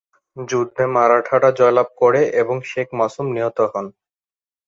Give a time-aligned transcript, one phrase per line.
[0.37, 3.85] যুদ্ধে মারাঠারা জয়লাভ করে এবং শেখ মাসুম নিহত হন।